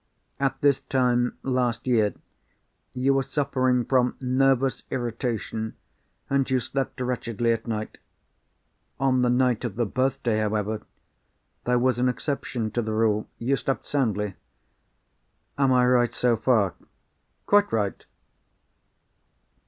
[0.39, 2.15] At this time, last year,
[2.95, 5.75] you were suffering from nervous irritation,
[6.27, 7.99] and you slept wretchedly at night.
[8.99, 10.81] On the night of the birthday, however,
[11.65, 14.33] there was an exception to the rule—you slept soundly.
[15.59, 16.73] Am I right, so far?"
[17.45, 18.03] "Quite right!"